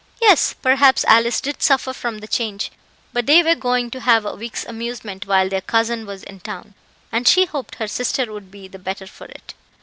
Yes, 0.19 0.53
perhaps 0.59 1.05
Alice 1.05 1.39
did 1.39 1.61
suffer 1.61 1.93
from 1.93 2.17
the 2.21 2.27
change; 2.27 2.71
but 3.13 3.27
they 3.27 3.43
were 3.43 3.53
going 3.53 3.91
to 3.91 3.99
have 3.99 4.25
a 4.25 4.33
week's 4.35 4.65
amusement 4.65 5.27
while 5.27 5.47
their 5.47 5.61
cousin 5.61 6.07
was 6.07 6.23
in 6.23 6.39
town, 6.39 6.73
and 7.11 7.27
she 7.27 7.45
hoped 7.45 7.75
her 7.75 7.87
sister 7.87 8.33
would 8.33 8.49
be 8.49 8.67
the 8.67 8.79
better 8.79 9.05
for 9.05 9.25
it. 9.27 9.53